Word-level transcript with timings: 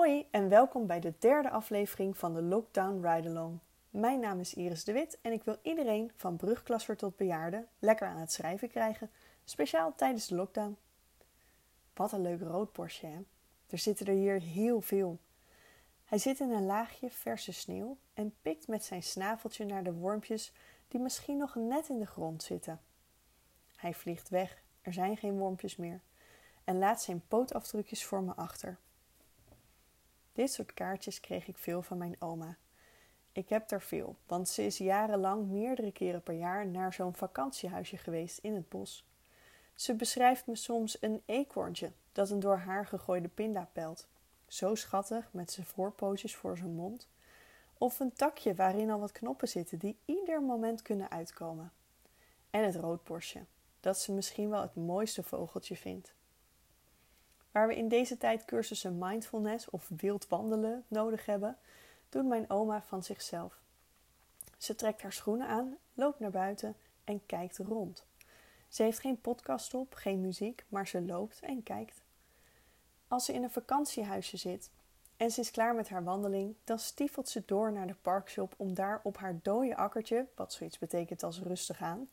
Hoi 0.00 0.26
en 0.30 0.48
welkom 0.48 0.86
bij 0.86 1.00
de 1.00 1.14
derde 1.18 1.50
aflevering 1.50 2.18
van 2.18 2.34
de 2.34 2.42
Lockdown 2.42 3.06
Ride 3.06 3.28
Along. 3.28 3.58
Mijn 3.90 4.20
naam 4.20 4.40
is 4.40 4.54
Iris 4.54 4.84
de 4.84 4.92
Wit 4.92 5.18
en 5.22 5.32
ik 5.32 5.44
wil 5.44 5.58
iedereen 5.62 6.12
van 6.16 6.36
brugklasser 6.36 6.96
tot 6.96 7.16
bejaarde 7.16 7.66
lekker 7.78 8.08
aan 8.08 8.18
het 8.18 8.32
schrijven 8.32 8.68
krijgen, 8.68 9.10
speciaal 9.44 9.94
tijdens 9.96 10.26
de 10.26 10.34
lockdown. 10.34 10.76
Wat 11.94 12.12
een 12.12 12.22
leuk 12.22 12.40
rood 12.40 12.72
Porsche, 12.72 13.06
hè? 13.06 13.18
Er 13.66 13.78
zitten 13.78 14.06
er 14.06 14.14
hier 14.14 14.40
heel 14.40 14.80
veel. 14.80 15.18
Hij 16.04 16.18
zit 16.18 16.40
in 16.40 16.50
een 16.50 16.66
laagje 16.66 17.10
verse 17.10 17.52
sneeuw 17.52 17.96
en 18.14 18.34
pikt 18.42 18.68
met 18.68 18.84
zijn 18.84 19.02
snaveltje 19.02 19.64
naar 19.64 19.84
de 19.84 19.92
wormpjes 19.92 20.52
die 20.88 21.00
misschien 21.00 21.36
nog 21.36 21.54
net 21.54 21.88
in 21.88 21.98
de 21.98 22.06
grond 22.06 22.42
zitten. 22.42 22.80
Hij 23.76 23.94
vliegt 23.94 24.28
weg, 24.28 24.62
er 24.82 24.92
zijn 24.92 25.16
geen 25.16 25.38
wormpjes 25.38 25.76
meer, 25.76 26.00
en 26.64 26.78
laat 26.78 27.02
zijn 27.02 27.22
pootafdrukjes 27.28 28.04
voor 28.04 28.22
me 28.22 28.34
achter. 28.34 28.78
Dit 30.32 30.52
soort 30.52 30.74
kaartjes 30.74 31.20
kreeg 31.20 31.48
ik 31.48 31.58
veel 31.58 31.82
van 31.82 31.98
mijn 31.98 32.16
oma. 32.18 32.56
Ik 33.32 33.48
heb 33.48 33.70
er 33.70 33.82
veel, 33.82 34.16
want 34.26 34.48
ze 34.48 34.64
is 34.64 34.78
jarenlang 34.78 35.46
meerdere 35.46 35.92
keren 35.92 36.22
per 36.22 36.34
jaar 36.34 36.66
naar 36.66 36.92
zo'n 36.92 37.14
vakantiehuisje 37.14 37.96
geweest 37.96 38.38
in 38.38 38.54
het 38.54 38.68
bos. 38.68 39.08
Ze 39.74 39.94
beschrijft 39.94 40.46
me 40.46 40.56
soms 40.56 41.02
een 41.02 41.22
eekhoorntje 41.26 41.92
dat 42.12 42.30
een 42.30 42.40
door 42.40 42.56
haar 42.56 42.86
gegooide 42.86 43.28
pinda 43.28 43.68
pelt. 43.72 44.08
Zo 44.46 44.74
schattig 44.74 45.28
met 45.32 45.50
zijn 45.52 45.66
voorpootjes 45.66 46.36
voor 46.36 46.56
zijn 46.56 46.74
mond. 46.74 47.08
Of 47.78 48.00
een 48.00 48.12
takje 48.12 48.54
waarin 48.54 48.90
al 48.90 49.00
wat 49.00 49.12
knoppen 49.12 49.48
zitten 49.48 49.78
die 49.78 49.96
ieder 50.04 50.42
moment 50.42 50.82
kunnen 50.82 51.10
uitkomen. 51.10 51.72
En 52.50 52.64
het 52.64 52.76
roodborstje, 52.76 53.44
dat 53.80 53.98
ze 53.98 54.12
misschien 54.12 54.50
wel 54.50 54.62
het 54.62 54.74
mooiste 54.74 55.22
vogeltje 55.22 55.76
vindt. 55.76 56.14
Waar 57.52 57.68
we 57.68 57.76
in 57.76 57.88
deze 57.88 58.18
tijd 58.18 58.44
cursussen 58.44 58.98
mindfulness 58.98 59.70
of 59.70 59.88
wild 59.96 60.28
wandelen 60.28 60.84
nodig 60.88 61.26
hebben, 61.26 61.56
doet 62.08 62.26
mijn 62.26 62.50
oma 62.50 62.82
van 62.82 63.02
zichzelf. 63.02 63.60
Ze 64.58 64.74
trekt 64.74 65.02
haar 65.02 65.12
schoenen 65.12 65.46
aan, 65.46 65.76
loopt 65.94 66.20
naar 66.20 66.30
buiten 66.30 66.76
en 67.04 67.26
kijkt 67.26 67.58
rond. 67.58 68.06
Ze 68.68 68.82
heeft 68.82 69.00
geen 69.00 69.20
podcast 69.20 69.74
op, 69.74 69.94
geen 69.94 70.20
muziek, 70.20 70.64
maar 70.68 70.88
ze 70.88 71.02
loopt 71.02 71.40
en 71.40 71.62
kijkt. 71.62 72.02
Als 73.08 73.24
ze 73.24 73.32
in 73.32 73.42
een 73.42 73.50
vakantiehuisje 73.50 74.36
zit 74.36 74.70
en 75.16 75.30
ze 75.30 75.40
is 75.40 75.50
klaar 75.50 75.74
met 75.74 75.88
haar 75.88 76.04
wandeling, 76.04 76.54
dan 76.64 76.78
stiefelt 76.78 77.28
ze 77.28 77.42
door 77.46 77.72
naar 77.72 77.86
de 77.86 77.94
parkshop 78.02 78.54
om 78.56 78.74
daar 78.74 79.00
op 79.02 79.16
haar 79.16 79.38
dode 79.42 79.76
akkertje, 79.76 80.26
wat 80.34 80.52
zoiets 80.52 80.78
betekent 80.78 81.22
als 81.22 81.40
rustig 81.40 81.80
aan, 81.80 82.10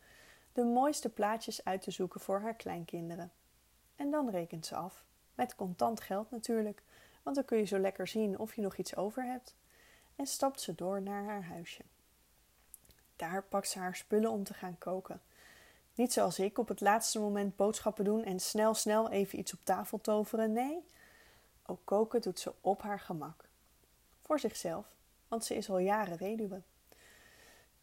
de 0.54 0.64
mooiste 0.64 1.10
plaatjes 1.10 1.66
uit 1.66 1.82
te 1.82 1.92
zoeken 1.92 2.20
voor 2.20 2.40
haar 2.40 2.56
kleinkinderen. 2.56 3.32
En 3.96 4.12
dan 4.12 4.30
rekent 4.30 4.66
ze 4.66 4.76
af. 4.76 5.06
Met 5.38 5.56
contant 5.56 6.02
geld 6.02 6.32
natuurlijk, 6.32 6.82
want 7.24 7.36
dan 7.36 7.46
kun 7.46 7.58
je 7.58 7.66
zo 7.66 7.80
lekker 7.80 8.08
zien 8.08 8.40
of 8.40 8.56
je 8.56 8.62
nog 8.62 8.78
iets 8.78 8.96
over 8.96 9.24
hebt. 9.24 9.56
En 10.16 10.26
stapt 10.26 10.62
ze 10.62 10.76
door 10.76 11.02
naar 11.02 11.24
haar 11.24 11.44
huisje. 11.44 11.84
Daar 13.16 13.44
pakt 13.44 13.70
ze 13.70 13.80
haar 13.80 13.96
spullen 13.96 14.32
om 14.32 14.44
te 14.44 14.54
gaan 14.54 14.78
koken. 14.78 15.22
Niet 15.96 16.14
zoals 16.14 16.40
ik 16.40 16.58
op 16.58 16.68
het 16.68 16.82
laatste 16.82 17.20
moment 17.20 17.56
boodschappen 17.56 18.06
doen 18.06 18.24
en 18.24 18.40
snel, 18.40 18.74
snel 18.74 19.10
even 19.10 19.40
iets 19.40 19.54
op 19.54 19.60
tafel 19.64 20.02
toveren. 20.02 20.54
Nee, 20.54 20.86
ook 21.66 21.82
koken 21.84 22.22
doet 22.22 22.40
ze 22.40 22.54
op 22.62 22.82
haar 22.82 23.00
gemak. 23.00 23.46
Voor 24.22 24.40
zichzelf, 24.40 24.86
want 25.28 25.46
ze 25.46 25.56
is 25.56 25.70
al 25.70 25.78
jaren 25.78 26.18
weduwe. 26.18 26.62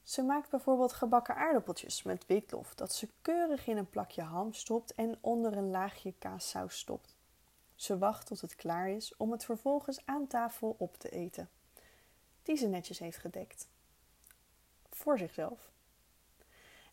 Ze 0.02 0.22
maakt 0.22 0.50
bijvoorbeeld 0.50 0.92
gebakken 0.92 1.36
aardappeltjes 1.36 2.02
met 2.02 2.26
witlof 2.26 2.74
dat 2.74 2.92
ze 2.92 3.08
keurig 3.22 3.66
in 3.66 3.76
een 3.76 3.90
plakje 3.90 4.22
ham 4.22 4.52
stopt 4.52 4.94
en 4.94 5.18
onder 5.20 5.56
een 5.56 5.70
laagje 5.70 6.14
kaassaus 6.18 6.78
stopt. 6.78 7.13
Ze 7.74 7.98
wacht 7.98 8.26
tot 8.26 8.40
het 8.40 8.54
klaar 8.54 8.88
is 8.88 9.16
om 9.16 9.32
het 9.32 9.44
vervolgens 9.44 10.06
aan 10.06 10.26
tafel 10.26 10.74
op 10.78 10.96
te 10.96 11.08
eten, 11.08 11.50
die 12.42 12.56
ze 12.56 12.66
netjes 12.66 12.98
heeft 12.98 13.18
gedekt. 13.18 13.68
Voor 14.90 15.18
zichzelf. 15.18 15.70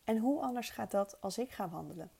En 0.04 0.18
hoe 0.18 0.42
anders 0.42 0.70
gaat 0.70 0.90
dat 0.90 1.20
als 1.20 1.38
ik 1.38 1.50
ga 1.50 1.68
wandelen? 1.68 2.10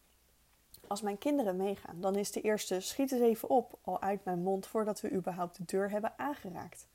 Als 0.86 1.02
mijn 1.02 1.18
kinderen 1.18 1.56
meegaan, 1.56 2.00
dan 2.00 2.16
is 2.16 2.30
de 2.30 2.40
eerste 2.40 2.80
schiet 2.80 3.12
eens 3.12 3.20
even 3.20 3.48
op 3.48 3.78
al 3.82 4.00
uit 4.00 4.24
mijn 4.24 4.42
mond 4.42 4.66
voordat 4.66 5.00
we 5.00 5.12
überhaupt 5.12 5.56
de 5.56 5.64
deur 5.64 5.90
hebben 5.90 6.18
aangeraakt. 6.18 6.86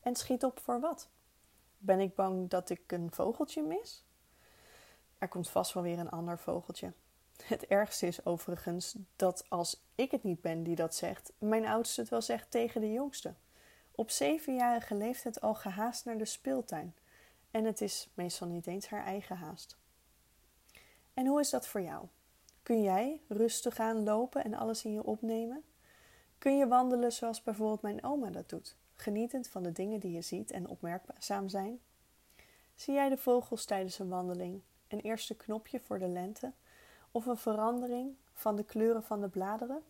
En 0.00 0.16
schiet 0.16 0.44
op 0.44 0.60
voor 0.60 0.80
wat? 0.80 1.08
Ben 1.78 2.00
ik 2.00 2.14
bang 2.14 2.48
dat 2.48 2.70
ik 2.70 2.92
een 2.92 3.10
vogeltje 3.12 3.62
mis? 3.62 4.04
Er 5.18 5.28
komt 5.28 5.48
vast 5.48 5.72
wel 5.72 5.82
weer 5.82 5.98
een 5.98 6.10
ander 6.10 6.38
vogeltje. 6.38 6.92
Het 7.44 7.66
ergste 7.66 8.06
is 8.06 8.24
overigens 8.24 8.96
dat 9.16 9.44
als 9.48 9.82
ik 9.94 10.10
het 10.10 10.22
niet 10.22 10.40
ben 10.40 10.62
die 10.62 10.76
dat 10.76 10.94
zegt, 10.94 11.32
mijn 11.38 11.66
oudste 11.66 12.00
het 12.00 12.10
wel 12.10 12.22
zegt 12.22 12.50
tegen 12.50 12.80
de 12.80 12.92
jongste. 12.92 13.34
Op 13.90 14.10
zevenjarige 14.10 14.94
leeftijd 14.94 15.40
al 15.40 15.54
gehaast 15.54 16.04
naar 16.04 16.18
de 16.18 16.24
speeltuin. 16.24 16.94
En 17.50 17.64
het 17.64 17.80
is 17.80 18.08
meestal 18.14 18.46
niet 18.46 18.66
eens 18.66 18.88
haar 18.88 19.04
eigen 19.04 19.36
haast. 19.36 19.76
En 21.14 21.26
hoe 21.26 21.40
is 21.40 21.50
dat 21.50 21.66
voor 21.66 21.80
jou? 21.80 22.06
Kun 22.62 22.82
jij 22.82 23.20
rustig 23.28 23.74
gaan 23.74 24.02
lopen 24.02 24.44
en 24.44 24.54
alles 24.54 24.84
in 24.84 24.92
je 24.92 25.04
opnemen? 25.04 25.64
Kun 26.38 26.56
je 26.56 26.68
wandelen 26.68 27.12
zoals 27.12 27.42
bijvoorbeeld 27.42 27.82
mijn 27.82 28.04
oma 28.04 28.30
dat 28.30 28.48
doet, 28.48 28.76
genietend 28.94 29.48
van 29.48 29.62
de 29.62 29.72
dingen 29.72 30.00
die 30.00 30.12
je 30.12 30.22
ziet 30.22 30.50
en 30.50 30.68
opmerkzaam 30.68 31.48
zijn? 31.48 31.80
Zie 32.74 32.94
jij 32.94 33.08
de 33.08 33.16
vogels 33.16 33.64
tijdens 33.64 33.98
een 33.98 34.08
wandeling, 34.08 34.60
een 34.88 35.00
eerste 35.00 35.36
knopje 35.36 35.80
voor 35.80 35.98
de 35.98 36.08
lente 36.08 36.52
of 37.12 37.26
een 37.26 37.36
verandering 37.36 38.14
van 38.32 38.56
de 38.56 38.64
kleuren 38.64 39.02
van 39.02 39.20
de 39.20 39.28
bladeren? 39.28 39.82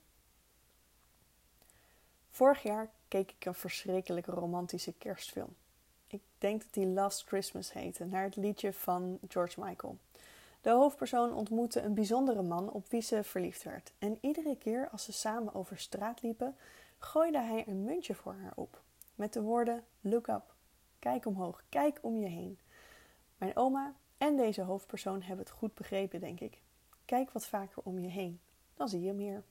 Vorig 2.31 2.63
jaar 2.63 2.91
keek 3.09 3.31
ik 3.31 3.45
een 3.45 3.55
verschrikkelijke 3.55 4.31
romantische 4.31 4.93
kerstfilm. 4.93 5.57
Ik 6.07 6.23
denk 6.39 6.63
dat 6.63 6.73
die 6.73 6.87
Last 6.87 7.27
Christmas 7.27 7.73
heette, 7.73 8.05
naar 8.05 8.23
het 8.23 8.37
liedje 8.37 8.73
van 8.73 9.19
George 9.29 9.61
Michael. 9.61 9.97
De 10.61 10.71
hoofdpersoon 10.71 11.35
ontmoette 11.35 11.81
een 11.81 11.95
bijzondere 11.95 12.43
man 12.43 12.71
op 12.71 12.89
wie 12.89 13.01
ze 13.01 13.25
verliefd 13.25 13.63
werd. 13.63 13.93
En 13.99 14.19
iedere 14.21 14.57
keer 14.57 14.89
als 14.89 15.05
ze 15.05 15.13
samen 15.13 15.55
over 15.55 15.79
straat 15.79 16.23
liepen, 16.23 16.57
gooide 16.99 17.41
hij 17.41 17.65
een 17.67 17.85
muntje 17.85 18.15
voor 18.15 18.35
haar 18.35 18.53
op. 18.55 18.83
Met 19.15 19.33
de 19.33 19.43
woorden: 19.43 19.85
Look 20.01 20.27
up. 20.27 20.55
Kijk 20.99 21.27
omhoog, 21.27 21.63
kijk 21.69 21.99
om 22.03 22.19
je 22.19 22.27
heen. 22.27 22.59
Mijn 23.37 23.57
oma 23.57 23.95
en 24.19 24.37
deze 24.37 24.63
hoofdpersoon 24.63 25.23
hebben 25.23 25.45
het 25.45 25.55
goed 25.55 25.75
begrepen, 25.75 26.21
denk 26.21 26.41
ik. 26.41 26.61
Kijk 27.11 27.31
wat 27.31 27.47
vaker 27.47 27.83
om 27.83 27.99
je 27.99 28.09
heen, 28.09 28.41
dan 28.75 28.89
zie 28.89 29.01
je 29.01 29.13
meer. 29.13 29.43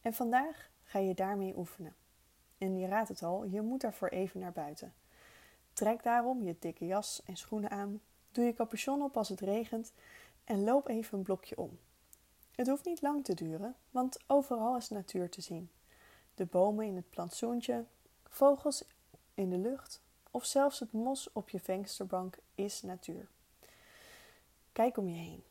En 0.00 0.14
vandaag 0.14 0.70
ga 0.82 0.98
je 0.98 1.14
daarmee 1.14 1.56
oefenen. 1.56 1.94
En 2.58 2.78
je 2.78 2.86
raadt 2.86 3.08
het 3.08 3.22
al, 3.22 3.44
je 3.44 3.60
moet 3.60 3.80
daarvoor 3.80 4.08
even 4.08 4.40
naar 4.40 4.52
buiten. 4.52 4.94
Trek 5.72 6.02
daarom 6.02 6.42
je 6.42 6.56
dikke 6.58 6.86
jas 6.86 7.22
en 7.24 7.36
schoenen 7.36 7.70
aan, 7.70 8.00
doe 8.32 8.44
je 8.44 8.54
capuchon 8.54 9.02
op 9.02 9.16
als 9.16 9.28
het 9.28 9.40
regent 9.40 9.92
en 10.44 10.64
loop 10.64 10.88
even 10.88 11.18
een 11.18 11.24
blokje 11.24 11.58
om. 11.58 11.78
Het 12.54 12.68
hoeft 12.68 12.84
niet 12.84 13.02
lang 13.02 13.24
te 13.24 13.34
duren, 13.34 13.76
want 13.90 14.18
overal 14.26 14.76
is 14.76 14.88
natuur 14.88 15.30
te 15.30 15.40
zien. 15.40 15.70
De 16.34 16.46
bomen 16.46 16.86
in 16.86 16.96
het 16.96 17.10
plantsoentje, 17.10 17.84
vogels 18.28 18.84
in 19.34 19.50
de 19.50 19.58
lucht 19.58 20.00
of 20.30 20.44
zelfs 20.44 20.80
het 20.80 20.92
mos 20.92 21.32
op 21.32 21.48
je 21.48 21.60
vensterbank 21.60 22.38
is 22.54 22.82
natuur. 22.82 23.28
Kijk 24.72 24.96
om 24.96 25.08
je 25.08 25.16
heen. 25.16 25.42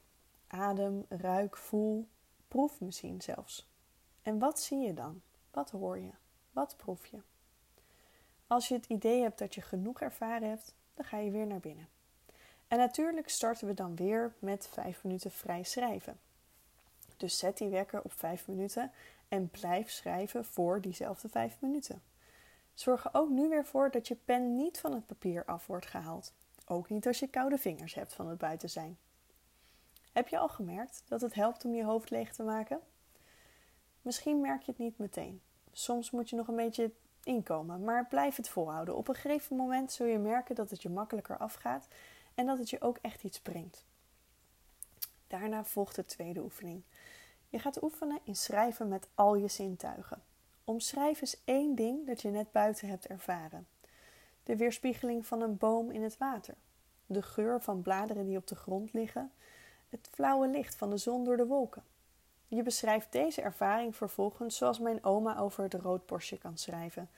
Adem, 0.53 1.05
ruik, 1.09 1.57
voel, 1.57 2.07
proef 2.47 2.79
misschien 2.79 3.21
zelfs. 3.21 3.69
En 4.21 4.39
wat 4.39 4.59
zie 4.59 4.77
je 4.79 4.93
dan? 4.93 5.21
Wat 5.51 5.69
hoor 5.69 5.99
je? 5.99 6.11
Wat 6.51 6.77
proef 6.77 7.05
je? 7.05 7.21
Als 8.47 8.67
je 8.67 8.73
het 8.73 8.85
idee 8.85 9.21
hebt 9.21 9.39
dat 9.39 9.55
je 9.55 9.61
genoeg 9.61 10.01
ervaren 10.01 10.49
hebt, 10.49 10.75
dan 10.93 11.05
ga 11.05 11.17
je 11.17 11.31
weer 11.31 11.47
naar 11.47 11.59
binnen. 11.59 11.87
En 12.67 12.77
natuurlijk 12.77 13.29
starten 13.29 13.67
we 13.67 13.73
dan 13.73 13.95
weer 13.95 14.33
met 14.39 14.67
5 14.67 15.03
minuten 15.03 15.31
vrij 15.31 15.63
schrijven. 15.63 16.19
Dus 17.17 17.37
zet 17.37 17.57
die 17.57 17.69
wekker 17.69 18.01
op 18.01 18.13
5 18.13 18.47
minuten 18.47 18.91
en 19.27 19.49
blijf 19.49 19.89
schrijven 19.89 20.45
voor 20.45 20.81
diezelfde 20.81 21.29
5 21.29 21.57
minuten. 21.59 22.01
Zorg 22.73 23.03
er 23.03 23.13
ook 23.13 23.29
nu 23.29 23.49
weer 23.49 23.65
voor 23.65 23.91
dat 23.91 24.07
je 24.07 24.15
pen 24.15 24.55
niet 24.55 24.79
van 24.79 24.93
het 24.93 25.05
papier 25.05 25.45
af 25.45 25.67
wordt 25.67 25.85
gehaald. 25.85 26.33
Ook 26.65 26.89
niet 26.89 27.07
als 27.07 27.19
je 27.19 27.27
koude 27.27 27.57
vingers 27.57 27.93
hebt 27.93 28.13
van 28.13 28.27
het 28.27 28.37
buiten 28.37 28.69
zijn. 28.69 28.97
Heb 30.13 30.27
je 30.27 30.37
al 30.37 30.49
gemerkt 30.49 31.03
dat 31.07 31.21
het 31.21 31.33
helpt 31.33 31.65
om 31.65 31.75
je 31.75 31.83
hoofd 31.83 32.09
leeg 32.09 32.33
te 32.33 32.43
maken? 32.43 32.79
Misschien 34.01 34.41
merk 34.41 34.61
je 34.61 34.71
het 34.71 34.79
niet 34.79 34.97
meteen. 34.97 35.41
Soms 35.71 36.11
moet 36.11 36.29
je 36.29 36.35
nog 36.35 36.47
een 36.47 36.55
beetje 36.55 36.91
inkomen, 37.23 37.83
maar 37.83 38.07
blijf 38.07 38.35
het 38.35 38.49
volhouden. 38.49 38.95
Op 38.95 39.07
een 39.07 39.15
gegeven 39.15 39.55
moment 39.55 39.91
zul 39.91 40.05
je 40.05 40.17
merken 40.17 40.55
dat 40.55 40.69
het 40.69 40.81
je 40.81 40.89
makkelijker 40.89 41.37
afgaat 41.37 41.87
en 42.35 42.45
dat 42.45 42.57
het 42.57 42.69
je 42.69 42.81
ook 42.81 42.97
echt 43.01 43.23
iets 43.23 43.39
brengt. 43.39 43.85
Daarna 45.27 45.63
volgt 45.63 45.95
de 45.95 46.05
tweede 46.05 46.41
oefening. 46.41 46.83
Je 47.49 47.59
gaat 47.59 47.83
oefenen 47.83 48.19
in 48.23 48.35
schrijven 48.35 48.87
met 48.87 49.07
al 49.15 49.35
je 49.35 49.47
zintuigen. 49.47 50.21
Omschrijf 50.63 51.21
eens 51.21 51.37
één 51.45 51.75
ding 51.75 52.07
dat 52.07 52.21
je 52.21 52.29
net 52.29 52.51
buiten 52.51 52.87
hebt 52.87 53.07
ervaren. 53.07 53.67
De 54.43 54.55
weerspiegeling 54.55 55.25
van 55.25 55.41
een 55.41 55.57
boom 55.57 55.91
in 55.91 56.03
het 56.03 56.17
water. 56.17 56.55
De 57.05 57.21
geur 57.21 57.61
van 57.61 57.81
bladeren 57.81 58.25
die 58.25 58.37
op 58.37 58.47
de 58.47 58.55
grond 58.55 58.93
liggen. 58.93 59.31
Het 59.93 60.09
flauwe 60.11 60.47
licht 60.47 60.75
van 60.75 60.89
de 60.89 60.97
zon 60.97 61.23
door 61.23 61.37
de 61.37 61.45
wolken. 61.45 61.83
Je 62.47 62.63
beschrijft 62.63 63.11
deze 63.11 63.41
ervaring 63.41 63.95
vervolgens 63.95 64.57
zoals 64.57 64.79
mijn 64.79 65.03
oma 65.03 65.37
over 65.37 65.63
het 65.63 65.73
roodborstje 65.73 66.37
kan 66.37 66.57
schrijven. 66.57 67.09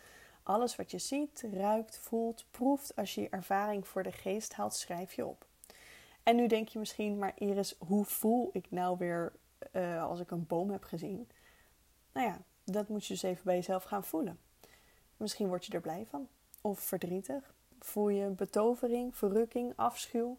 Alles 0.44 0.76
wat 0.76 0.92
je 0.92 1.00
ziet, 1.00 1.46
ruikt, 1.52 1.98
voelt, 1.98 2.46
proeft 2.52 2.96
als 2.96 3.16
je 3.16 3.22
je 3.22 3.30
ervaring 3.30 3.88
voor 3.88 4.04
de 4.04 4.12
geest 4.12 4.54
haalt, 4.54 4.74
schrijf 4.74 5.14
je 5.14 5.26
op. 5.26 5.46
En 6.24 6.36
nu 6.36 6.48
denk 6.48 6.68
je 6.68 6.80
misschien, 6.80 7.18
maar 7.18 7.34
Iris, 7.36 7.76
hoe 7.80 8.06
voel 8.06 8.50
ik 8.54 8.72
nou 8.72 8.98
weer 8.98 9.34
uh, 9.72 10.04
als 10.04 10.20
ik 10.20 10.32
een 10.32 10.48
boom 10.48 10.70
heb 10.70 10.84
gezien? 10.84 11.30
Nou 12.12 12.28
ja, 12.28 12.42
dat 12.64 12.88
moet 12.88 13.06
je 13.06 13.14
dus 13.14 13.24
even 13.24 13.44
bij 13.44 13.56
jezelf 13.56 13.84
gaan 13.84 14.04
voelen. 14.04 14.40
Misschien 15.18 15.48
word 15.48 15.66
je 15.66 15.74
er 15.74 15.82
blij 15.82 16.06
van. 16.10 16.28
Of 16.62 16.80
verdrietig. 16.80 17.54
Voel 17.80 18.10
je 18.10 18.30
betovering, 18.30 19.16
verrukking, 19.16 19.74
afschuw. 19.76 20.38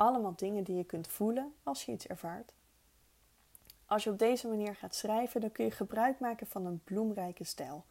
Allemaal 0.00 0.36
dingen 0.36 0.64
die 0.64 0.76
je 0.76 0.84
kunt 0.84 1.08
voelen 1.08 1.54
als 1.62 1.84
je 1.84 1.92
iets 1.92 2.06
ervaart. 2.06 2.52
Als 3.86 4.04
je 4.04 4.10
op 4.10 4.18
deze 4.18 4.48
manier 4.48 4.74
gaat 4.74 4.94
schrijven, 4.94 5.40
dan 5.40 5.52
kun 5.52 5.64
je 5.64 5.70
gebruik 5.70 6.20
maken 6.20 6.46
van 6.46 6.66
een 6.66 6.80
bloemrijke 6.84 7.44
stijl. 7.44 7.84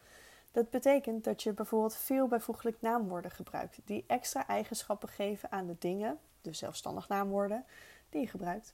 Dat 0.51 0.69
betekent 0.69 1.23
dat 1.23 1.43
je 1.43 1.53
bijvoorbeeld 1.53 1.95
veel 1.95 2.27
bijvoeglijk 2.27 2.81
naamwoorden 2.81 3.31
gebruikt, 3.31 3.79
die 3.85 4.03
extra 4.07 4.47
eigenschappen 4.47 5.09
geven 5.09 5.51
aan 5.51 5.67
de 5.67 5.75
dingen, 5.79 6.19
de 6.41 6.53
zelfstandig 6.53 7.07
naamwoorden, 7.07 7.65
die 8.09 8.21
je 8.21 8.27
gebruikt. 8.27 8.73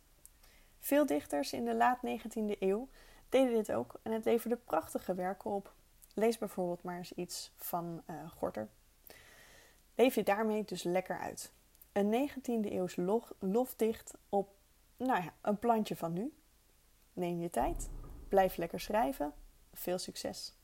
Veel 0.79 1.05
dichters 1.05 1.53
in 1.53 1.65
de 1.65 1.75
laat 1.75 1.99
19e 2.05 2.59
eeuw 2.59 2.87
deden 3.29 3.53
dit 3.53 3.71
ook 3.71 3.99
en 4.01 4.11
het 4.11 4.25
leverde 4.25 4.57
prachtige 4.57 5.13
werken 5.13 5.51
op. 5.51 5.73
Lees 6.13 6.37
bijvoorbeeld 6.37 6.83
maar 6.83 6.97
eens 6.97 7.13
iets 7.13 7.51
van 7.55 8.03
uh, 8.09 8.29
Gorter. 8.31 8.67
Leef 9.95 10.15
je 10.15 10.23
daarmee 10.23 10.63
dus 10.65 10.83
lekker 10.83 11.19
uit. 11.19 11.53
Een 11.95 12.29
19e 12.29 12.71
eeuws 12.71 12.95
lofdicht 13.39 14.13
op 14.29 14.55
nou 14.97 15.23
ja, 15.23 15.33
een 15.41 15.59
plantje 15.59 15.95
van 15.95 16.13
nu. 16.13 16.33
Neem 17.13 17.39
je 17.41 17.49
tijd, 17.49 17.89
blijf 18.29 18.57
lekker 18.57 18.79
schrijven. 18.79 19.33
Veel 19.73 19.97
succes! 19.97 20.54